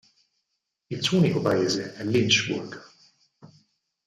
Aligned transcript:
Il 0.89 1.03
suo 1.03 1.19
unico 1.19 1.41
paese 1.41 1.93
è 1.93 2.03
Lynchburg. 2.03 2.81